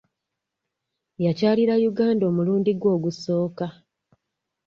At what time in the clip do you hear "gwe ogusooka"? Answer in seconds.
2.75-3.65